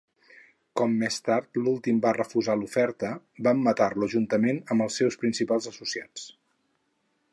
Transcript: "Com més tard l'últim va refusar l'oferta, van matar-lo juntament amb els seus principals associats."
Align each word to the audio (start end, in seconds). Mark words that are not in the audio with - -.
"Com 0.79 0.93
més 1.01 1.17
tard 1.27 1.59
l'últim 1.65 1.99
va 2.05 2.13
refusar 2.17 2.55
l'oferta, 2.61 3.11
van 3.49 3.61
matar-lo 3.67 4.09
juntament 4.15 4.63
amb 4.77 4.87
els 4.87 4.99
seus 5.03 5.19
principals 5.25 5.69
associats." 5.75 6.27